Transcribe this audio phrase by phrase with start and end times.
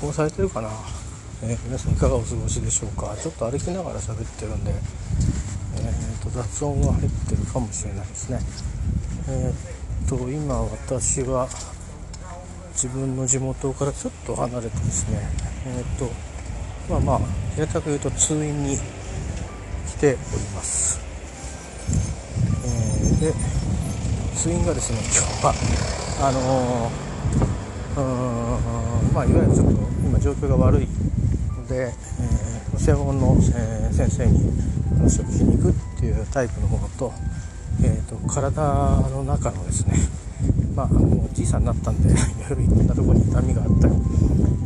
[0.00, 0.70] 録音されてるかな、
[1.42, 3.14] えー、皆さんいかがお過ごしでしょうか？
[3.20, 8.40] ちょっと歩きながら喋ってるんで、えーと、雑音が入ってるかもしれないですね。
[9.28, 11.48] えー、っと今私は
[12.72, 15.18] 自分の地元からちょっと離れてですね。
[15.66, 16.10] えー、っと
[16.88, 18.80] まあまあ平たく言うと通院に来
[20.00, 20.16] ており
[20.54, 20.98] ます、
[22.64, 23.34] えー、で
[24.34, 25.10] 通院がですね今
[25.42, 29.72] 日はあのー、まあいわゆるちょっと
[30.04, 30.86] 今状況が悪い
[31.56, 34.38] ので、えー、専門の、えー、先生に
[34.98, 37.12] 話を聞きに行くっていうタイプのものと,、
[37.82, 38.62] えーと、体
[39.10, 39.94] の中のですね
[40.74, 42.14] まあもうじいさんになったんで い
[42.48, 43.94] ろいろいろんなとこに痛みがあったり、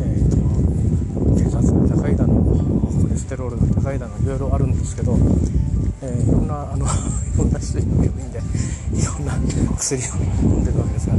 [0.00, 5.18] えーと、血圧が高いだのコレステロールが高いだのいろいろあるんですけど、
[6.02, 6.88] えー、いろんなあのい
[7.38, 8.38] ろんな種類の病院で
[8.92, 9.32] いろんな
[9.76, 10.04] 薬を
[10.42, 11.14] 飲んでるわけですが、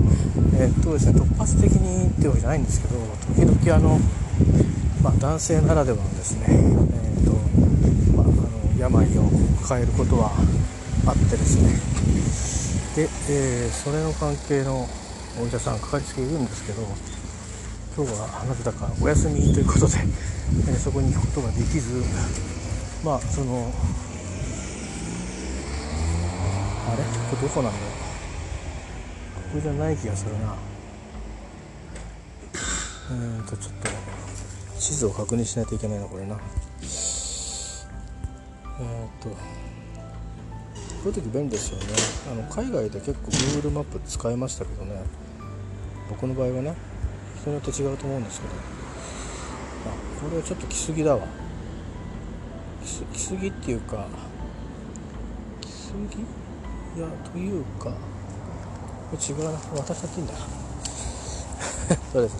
[0.60, 2.96] えー、っとですね突発的にってわけじゃないんですけど
[3.36, 4.00] 時々あの、
[5.02, 7.32] まあ、男性ならではのですね、えー、と
[8.16, 9.30] まあ、あの病を
[9.62, 10.32] 抱えることは
[11.08, 11.70] あってですね。
[12.96, 14.88] で、えー、それの関係の
[15.42, 16.82] お医者さんかかりつけいるんですけど
[17.98, 20.00] 今日はなぜだかお休みということで、
[20.68, 22.02] えー、そこに行くことができず
[23.04, 23.72] まあその
[26.88, 26.98] あれ？
[26.98, 27.80] ここどこなんだ？
[27.80, 27.90] ろう
[29.50, 30.56] ここじゃない気がするな。
[33.12, 33.90] うんとちょっと
[34.80, 36.36] 地図を確認しないといけないなこれな。
[36.36, 39.36] えー、っとこ
[41.06, 41.86] ういう時便利ですよね。
[42.32, 45.04] あの海外で結構 Google マップ使いましたけどね。
[46.10, 46.76] 僕の場合はね
[47.42, 48.54] 人によって違うと思うんですけど。
[48.54, 48.58] あ
[50.20, 51.28] これはちょっと来すぎだわ。
[53.14, 54.08] 来すぎっていうか
[55.62, 56.45] 来すぎ？
[56.96, 57.90] いやというか
[59.16, 60.34] 違うな私だっていいんだ。
[62.12, 62.34] そうです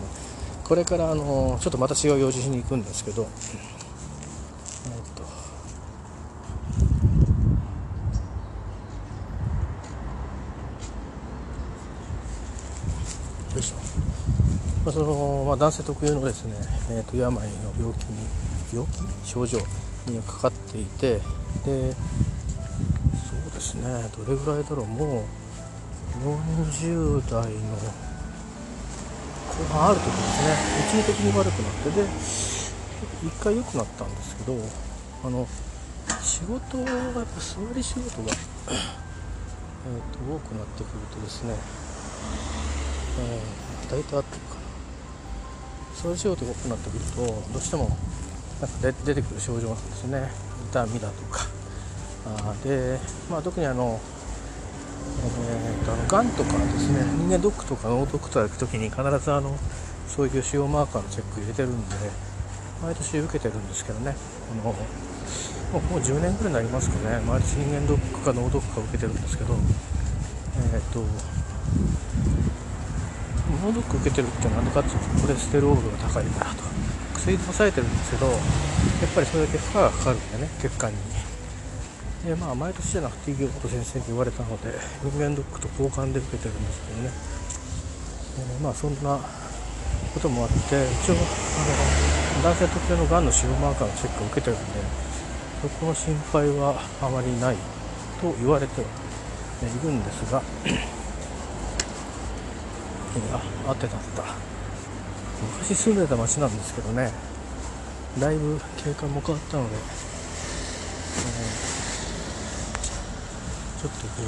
[0.64, 3.28] これからあのちょっとまた違う用事しに行くんですけどえっ
[5.14, 5.22] と。
[13.54, 13.76] よいしょ、
[14.84, 16.56] まあ、その、まあ、男性特有のですね、
[16.90, 17.40] えー、と病の
[17.78, 18.26] 病気に
[18.72, 19.28] 病気？
[19.28, 19.58] 症状
[20.06, 21.20] にかかっていて
[21.64, 21.94] で
[23.66, 23.82] ですね。
[24.16, 24.86] どれぐらいだろう。
[24.86, 25.24] もう
[26.22, 27.74] 40代の
[29.50, 30.54] 後半ある時ですね。
[30.88, 34.56] 一時的に悪くなってで1回良くなったんですけど
[35.24, 35.48] あの
[36.22, 38.32] 仕事がやっぱ座り仕事が
[38.70, 41.54] えと多くなってくるとですね、
[43.18, 44.60] えー、大体合ってるかな。
[46.02, 47.96] 座り仕事が多くなってくるとどうしても
[48.60, 50.30] なんか出てくる症状なんですね。
[50.70, 51.55] 痛みだとか。
[52.64, 52.98] で、
[53.30, 54.00] まあ、特にあの、
[55.24, 59.56] えーと、あのがんとかですね人間ドックとか脳ドックとか行く時に必ずあの
[60.08, 61.96] そういう腫瘍マーカーのチェック入れてるんで
[62.82, 64.14] 毎年受けてるんですけどね
[64.52, 69.54] あのもう10年ぐらいになりますかね毎年人間ドックか脳ドックか受けてるんですけど
[70.72, 71.00] えっ、ー、と
[73.64, 76.62] 脳ドック受けてるって何でかっていうとコレステロールが高いからと。
[77.26, 78.38] 薬で抑えてるんですけどやっ
[79.14, 81.25] ぱりそれだけ負荷がかかるんでね血管に。
[82.26, 87.10] でまあ毎年じゃなくていいよと先生に言われたので人間ドックと交換で受けてるんですけどね、
[88.58, 89.20] えー、まあそんな
[90.12, 91.18] こともあって一応あ
[92.42, 94.66] の男性特有のがんの腫瘍マーカーのチェックを受けてるんで
[95.62, 97.56] そこの心配はあまりない
[98.20, 98.90] と言われてはい
[99.84, 100.42] るんですが
[103.68, 104.24] あってたってた。
[105.60, 107.12] 昔住んでた町なんですけどね
[108.18, 111.75] だいぶ景観も変わったので、えー
[113.80, 114.22] ちょっとこ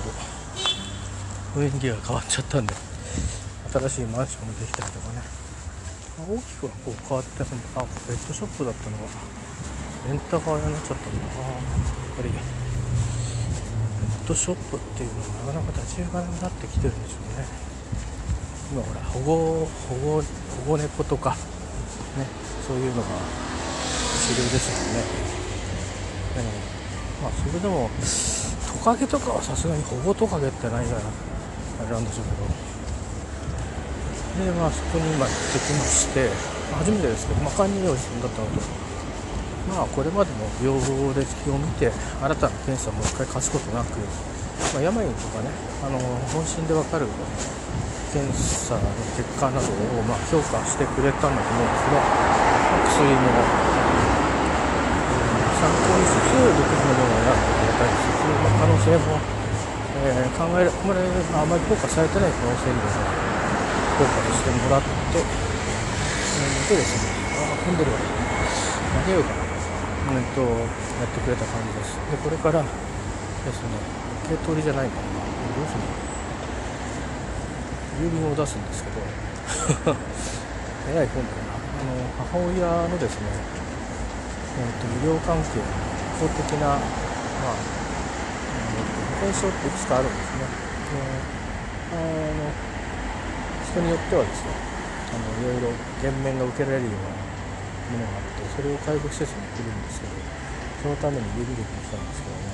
[1.56, 2.74] う雰囲気が変わっちゃったんで
[3.72, 5.22] 新しいマンションができたりとかね。
[6.18, 9.06] 大きくはこう変わってそのあペットショップだったのが
[10.10, 12.38] レンタカー屋になっちゃったんだなやっぱりペ
[14.24, 17.46] ットショップっていうのはなかなか立ち行かなくなってきてるんでしょうね。
[18.72, 20.22] 今ほら保護保護
[20.66, 22.26] 保護猫とかね
[22.66, 23.08] そういうのが
[24.28, 25.04] 主流ですよね、
[26.36, 27.88] えー、まあそれでも
[28.88, 32.48] カゲとかはさすがに保護トカゲってないからあれなんでしょうけど。
[34.48, 36.30] でまあそこに今行ってきまして
[36.72, 38.64] 初めてですけど、まあ、管理用意だったのと。
[39.68, 40.80] まあこれまでの病
[41.12, 41.20] 歴
[41.52, 44.00] を見て新たな検査をもう一回貸すことなく、
[44.72, 45.52] まあ、病とかね
[45.84, 46.00] あの
[46.32, 47.04] 本診で分かる
[48.16, 48.80] 検査の
[49.20, 52.00] 結果などをまあ評価してくれたんだと思うんですが、
[52.88, 53.36] 薬も
[55.58, 59.18] 参考にしつつ独自のものを選んでくれたりしつつ、ま、可能性も、
[60.06, 62.86] えー、考えるこれあまり評価されてない可能性にも
[63.98, 67.10] 評価としてもらって、えー、でですね
[67.66, 69.42] 踏んでるわ投げようかな
[70.14, 70.46] えっとや
[71.04, 72.68] ってくれた感じですでこれからで
[73.50, 73.98] すね
[74.30, 75.10] 受け取りじゃないかな
[75.58, 76.08] どうするの
[77.98, 79.02] 郵便を出すんですけど
[80.86, 81.98] 早い本だなあの
[82.30, 83.26] 母親のですね、
[84.58, 85.62] えーと、医療関係
[86.18, 86.82] 公的な、まあ
[88.50, 90.68] えー、保険証っていくつかあるんですね。
[90.88, 91.28] で
[91.94, 92.50] あの
[93.70, 94.50] 人によってはですね
[95.14, 95.70] あのいろいろ
[96.02, 100.12] 減免が受けられるようなものがあってそれを介護施設に送るんですけど
[100.82, 102.50] そのために郵便局に来たんですけどね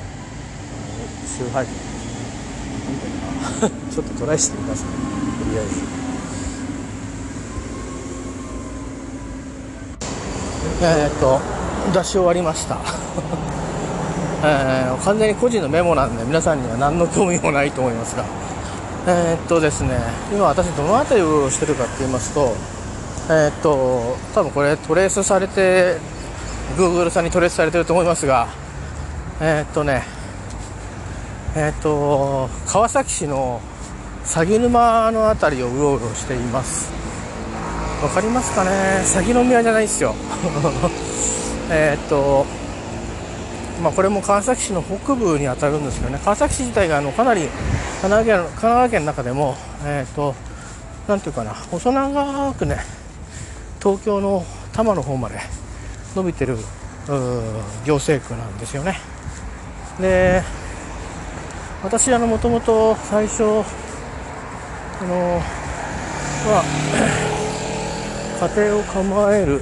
[0.74, 2.04] あの週配分です
[3.64, 4.90] ね ちょっとトライしてみますね
[5.38, 6.04] とりあえず。
[10.86, 11.53] え、っと
[11.92, 12.78] 出し終わりました。
[14.46, 18.24] えー、完全に個人のメモなんで皆さんには何の興味もないと思いますが。
[19.06, 19.98] えー、っとですね
[20.32, 22.54] 今私どの辺りをしてるかって言いますと
[23.28, 25.98] えー、っと多分これトレースされて
[26.78, 28.46] Google さんにトレースされてると思いますが
[29.42, 30.04] えっとね
[31.54, 33.60] えっと川崎市の
[34.24, 36.90] 鷺沼の辺りをうろうろしています。
[38.02, 39.02] わかりますかね？
[39.04, 40.14] 鷺宮じゃないですよ。
[41.74, 42.46] えっと
[43.82, 46.20] まあ、これも川崎市の北部に当たるんですけどね。
[46.22, 47.48] 川崎市自体があのかなり
[48.00, 50.34] 神奈川県神奈川県の中でも、えーと、
[51.08, 52.78] なんていうかな細長くね
[53.82, 55.40] 東京の多摩の方まで
[56.14, 56.56] 伸びてる
[57.84, 58.96] 行政区なんですよね。
[60.00, 60.42] で
[61.82, 63.46] 私あのもともと最初あ
[65.04, 65.40] の
[66.46, 66.64] まあ
[68.48, 69.60] 家庭を構える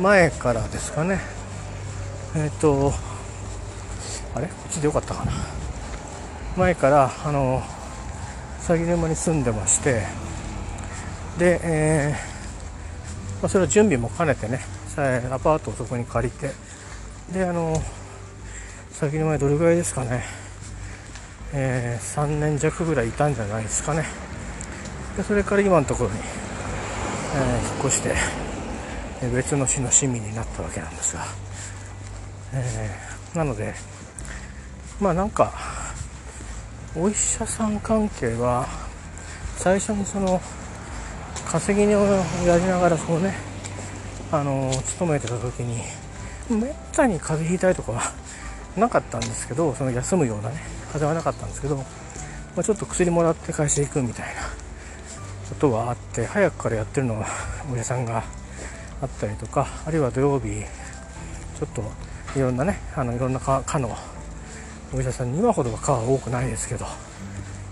[0.00, 1.20] 前からですかね。
[2.34, 2.92] えっ、ー、と
[4.34, 4.46] あれ？
[4.46, 5.32] こっちでよかったかな。
[6.56, 7.62] 前からあの
[8.66, 10.06] 鷺沼に住んでまして。
[11.38, 14.60] で、えーまあ、それは準備も兼ねてね
[15.30, 16.50] アパートをそこに借りて。
[17.32, 17.80] であの
[18.92, 20.24] 鷺沼にどれぐらいですかね。
[21.54, 24.06] えー、3年弱ぐらいいたんじゃないですかね。
[25.16, 28.14] でそれから今のところに、えー、引っ越して、
[29.28, 31.24] 別の市の市民になったわけなんですが、
[32.54, 33.74] えー、なので
[35.00, 35.52] まあなんか
[36.96, 38.66] お医者さん関係は
[39.56, 40.40] 最初にその
[41.46, 42.00] 稼ぎを
[42.46, 43.34] やりながらこうね
[44.30, 45.82] あの勤めてた時に
[46.50, 48.02] めったに風邪ひいたりとかは
[48.76, 50.56] なかったんですけどその休むようなね
[50.92, 51.84] 風はなかったんですけど、ま
[52.58, 54.42] あ、ちょっと薬もらって会社行くみたいな
[55.48, 57.26] ことはあって早くからやってるのは
[57.70, 58.24] お医者さんが
[59.02, 60.62] あったりとかあるいは土曜日
[61.58, 61.82] ちょっと
[62.34, 63.94] いろんなねあのいろんな科の
[64.94, 66.86] お医者さんに今ほどは科は多くないですけど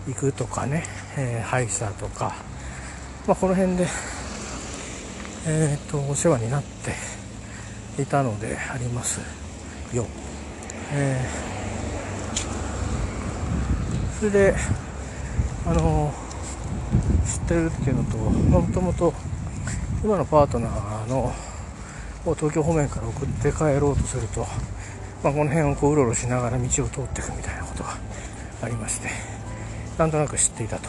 [0.07, 0.85] 行くとかね、
[1.17, 2.35] えー、歯医者とか、
[3.27, 3.87] まあ、この辺で、
[5.47, 9.21] えーと、とお世話になっていたのであります
[9.95, 10.07] よ。
[10.93, 11.61] えー
[14.21, 14.55] それで
[15.65, 16.13] あの
[17.25, 19.15] 知ってるっていうのともともと
[20.03, 21.33] 今のパートナーの
[22.27, 24.47] を東京方面から送って帰ろうとすると、
[25.23, 27.97] まあ、この辺をこううろうろしながら道を通っていくみたいなことが
[28.63, 29.09] ありまして
[29.99, 30.89] なんとなく知っていたと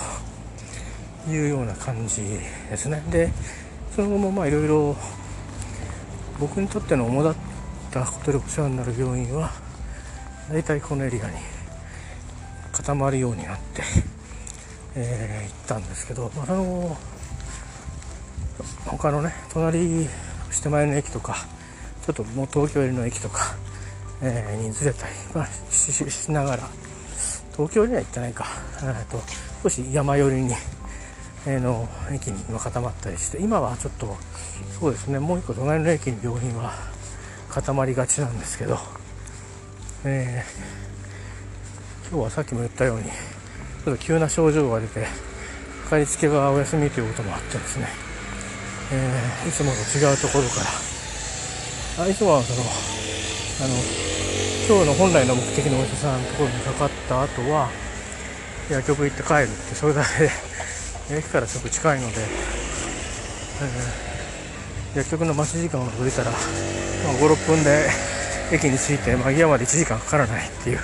[1.29, 3.03] いうような感じですね。
[3.11, 3.31] で
[3.95, 4.95] その後もまあいろいろ
[6.39, 7.35] 僕にとっての主だっ
[7.91, 9.51] たことでお世話になる病院は
[10.49, 11.35] 大体このエリアに
[12.71, 13.83] 固まるようになって、
[14.95, 16.97] えー、行ったんですけど、まあ、その
[18.85, 20.07] 他のね隣
[20.51, 21.35] して前の駅とか
[22.05, 23.55] ちょっともう東京寄りの駅とか、
[24.21, 26.69] えー、にずれたり、まあ、しながら
[27.53, 28.45] 東京には行ってないか、
[28.81, 29.21] えーと、
[29.63, 30.53] 少し山寄りに、
[31.45, 34.17] えー、の駅に今固まったりして今はちょっと
[34.79, 36.73] そうですねもう一個隣の駅に病院は
[37.49, 38.77] 固まりがちなんですけど、
[40.05, 40.81] えー
[42.11, 45.05] 今日はさっきも言ったようにちょっと急な症状が出て
[45.85, 47.87] かかりつけがお休みということもあってですね、
[48.93, 50.91] えー、いつもと違うところから。
[52.03, 53.75] あいつもはそのあの
[54.67, 57.69] 今日の本来の目的のお医者さんのところにかかった後は
[58.69, 60.23] 薬局行って帰るってそれだけ
[61.13, 67.89] で 駅からすぐ近いので、えー、薬局の待ち時間が延びたら、まあ、56分で
[68.51, 70.79] 駅に着いて、まあ、家まで1時間かからないっていう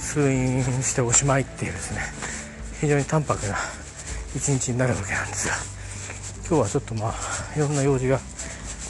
[0.00, 2.12] 通院しておしまいっていうですね
[2.80, 3.56] 非常に淡白な
[4.36, 5.79] 一日になるわけなんですが。
[6.50, 7.14] 今日はちょっとまあ
[7.54, 8.18] いろんな用事が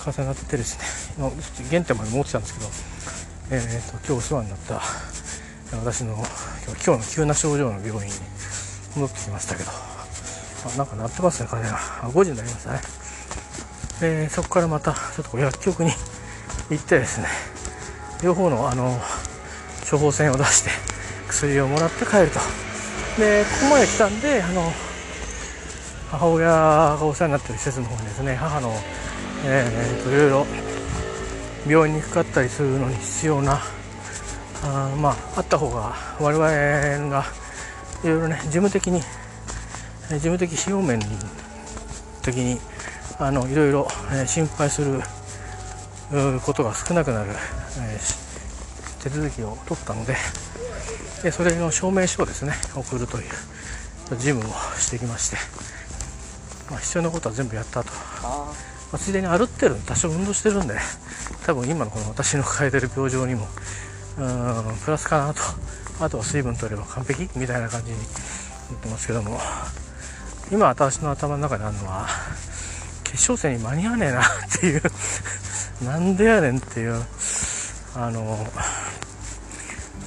[0.03, 0.79] 重なってです
[1.19, 1.31] ね
[1.69, 4.81] 原点まで持ってたんですけど、えーと、今日お世話になった
[5.77, 6.15] 私の
[6.83, 8.19] 今日の急な症状の病院に
[8.97, 11.77] 戻ってきましたけどあなんか鳴ってますね鐘が。
[11.77, 12.81] 5時になりましたね。
[14.01, 15.91] でそこからまたちょっと薬局に
[16.71, 17.27] 行ってですね
[18.25, 18.99] 両方のあの
[19.91, 20.71] 処方箋を出して
[21.29, 22.41] 薬をもらって帰ると。
[23.21, 24.73] でここまで来たんであの
[26.11, 28.73] 母親がお世話になってる施設の方にですね母の、
[29.45, 30.47] いろいろ
[31.67, 33.61] 病院にかかったりするのに必要な
[34.63, 37.25] あまああった方が我々が
[38.03, 39.01] いろいろね事務的に
[40.11, 41.01] 事務的費用面
[42.23, 43.87] 的にいろいろ、
[44.27, 45.01] 心配する
[46.45, 50.17] ことが少なくなる、えー、手続きを取ったので
[51.23, 53.25] でそれの証明書をですね送るという
[54.17, 55.37] 事務をしてきまして、
[56.81, 57.91] 必要なことは全部やったと、
[58.23, 58.53] ま
[58.93, 60.75] あ、ついでに歩ってる多少運動してるんで
[61.47, 63.47] 多分今のこの私の抱えてる病状にも
[64.19, 65.41] うんプラスかなと。
[66.03, 68.07] あとは水分取れば完璧みたいな感じになっ
[68.81, 69.39] てますけども。
[70.53, 72.09] 今私の頭の中にあるのは
[73.05, 74.25] 決勝戦に間に合わねえなっ
[74.61, 74.83] ていう
[75.85, 77.01] なんでやねんっていう
[77.95, 78.37] あの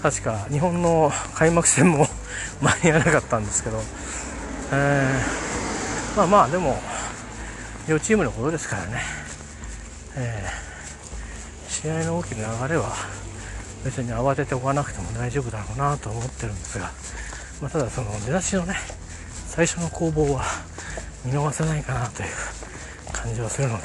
[0.01, 2.08] 確か日本の開幕戦も
[2.62, 3.80] 間に合わなかったんですけど、
[4.74, 5.53] えー、
[6.15, 6.77] まあまあでも
[7.88, 9.01] 両チームのことですからね、
[10.15, 12.93] えー、試合の大きな流れは
[13.84, 16.91] 別に慌てておかなくても大丈夫だろうなと思ってるんですが、
[17.62, 18.75] まあ、ただその出だしのね
[19.48, 20.43] 最初の攻防は
[21.25, 22.29] 見逃せないかなという
[23.12, 23.84] 感じはするので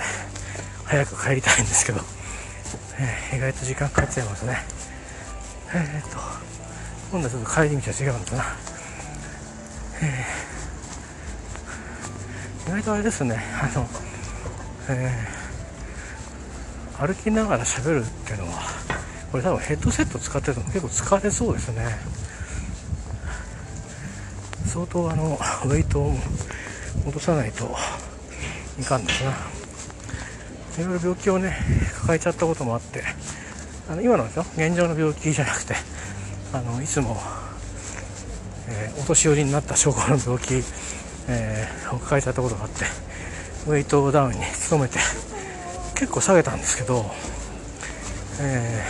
[0.84, 2.00] 早く帰りたいんですけど、
[2.98, 4.58] えー、意外と時間かかっちゃいますね。
[5.74, 6.18] えー、っと
[7.10, 8.44] 今度はちょっと帰り道は違うんだな、
[10.02, 10.57] えー、
[12.68, 13.42] 意外とあれですね。
[13.62, 13.88] あの、
[14.90, 18.62] えー、歩きながら喋るっていうのは
[19.32, 21.98] これ多分ヘッドセット使ってても結構疲れそうですね。
[24.66, 26.18] 相当あのウェイトを
[27.06, 27.74] 戻さないと
[28.78, 29.30] いかんですな。
[29.30, 31.56] いろいろ病気をね
[32.02, 33.02] 抱えちゃったこともあって
[33.90, 34.46] あの今のですよ。
[34.56, 35.74] 現状の病気じゃなくて
[36.52, 37.16] あのいつも、
[38.68, 40.62] えー、お年寄りになった証拠の病気、
[41.28, 42.84] えー、を抱えたことがあって
[43.66, 44.98] ウェイトダウンに努めて
[45.94, 47.04] 結構下げたんですけど、
[48.40, 48.84] え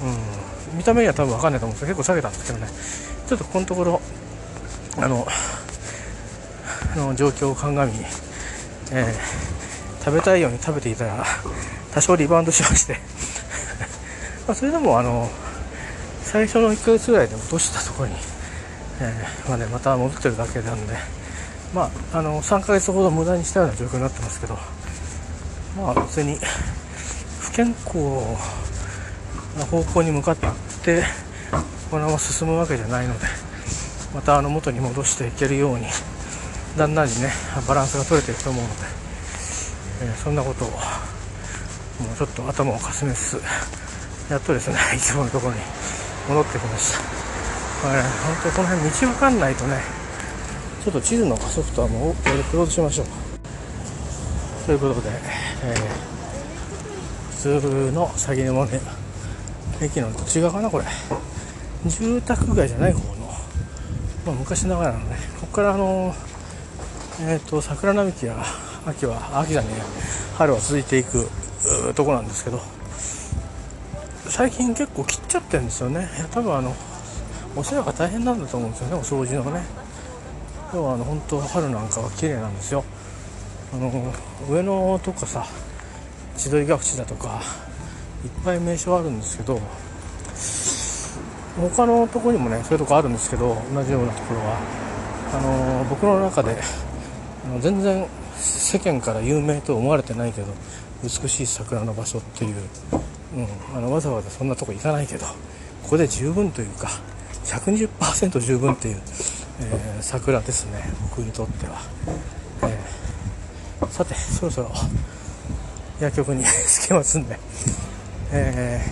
[0.00, 2.66] ー、うん、見た目には多分分かんないと思うんですけど結構下げたんですけどね。
[3.28, 4.00] ちょっとここのところ
[4.98, 5.26] あの
[6.96, 7.98] の状況を鑑み、
[8.92, 11.24] えー、食べたいように食べていたら
[11.92, 12.98] 多少リバウンドしまして
[14.46, 15.30] まそれでもあの
[16.22, 18.16] 最初の1ヶ月ぐらいで落としたところに、
[19.00, 20.94] えー、まあね、また戻ってるだけなんで、
[21.74, 24.54] まあ、あの3ヶ月ほど無駄にしたような状況になってますけど、
[25.76, 26.38] まあ、別に
[27.40, 27.98] 不健康
[29.58, 30.36] な方向に向かっ
[30.84, 31.02] て
[31.90, 33.26] このまま進むわけじゃないので
[34.14, 35.86] またあの元に戻していけるように
[36.76, 37.30] だんだんにね
[37.68, 38.74] バランスが取れていくと思うので、
[40.02, 40.76] えー、そんなことをも
[42.14, 45.60] うちょっと頭をかすめつつやっとですねいつものところに
[46.28, 47.15] 戻ってきました。
[47.82, 48.10] これ、本
[48.42, 49.80] 当この辺道わかんないとね
[50.84, 53.06] ちょっと地図のソフトはもうこれでクローズしましょう
[54.66, 55.10] ということで、
[55.64, 55.76] えー、
[57.30, 58.80] 普通の鷺沼ね
[59.80, 60.84] 駅のどっち側かなこれ。
[61.86, 63.26] 住宅街じゃない方の、
[64.26, 66.14] まあ、昔ながらのねここからあの
[67.20, 68.36] えーと、桜並木や
[68.84, 69.68] 秋は秋だね。
[70.36, 71.28] 春は続いていく
[71.94, 72.60] とこなんですけど
[74.28, 76.08] 最近結構切っちゃってるんですよね。
[76.32, 76.74] 多分あの
[77.56, 79.62] お世話が大変なんだと思うんですよねお掃除のね。
[80.70, 82.84] 今日はあの本当春なんかは綺麗なんですよ。
[83.72, 84.12] あの
[84.48, 85.46] 上野とかさ
[86.36, 87.40] 千鳥ヶ淵だとか
[88.24, 89.60] いっぱい名所あるんですけど
[91.70, 94.86] 他のとこにもねそういうとこあるんですけど同じようなところは。
[95.34, 96.56] あの僕の中で
[97.44, 100.46] あの全然世間から有名と思われてないけど
[101.02, 102.54] 美しい桜の場所っていう、
[103.34, 105.26] うん、あのわざわざそんなとこ行かないけど
[105.82, 106.88] ここで十分というか
[107.46, 108.96] 120%十分っていう、
[109.60, 110.82] えー、桜ですね。
[111.10, 111.80] 僕にとっては、
[112.62, 114.72] えー、さてそろそろ
[116.00, 116.44] 薬局に
[116.82, 117.38] 着きますんで、
[118.32, 118.84] え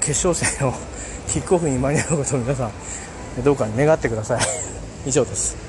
[0.00, 0.74] ー、決勝戦を
[1.28, 2.72] キックオフに間に合うことを皆さん
[3.44, 4.40] どうか願ってください。
[5.06, 5.61] 以上です。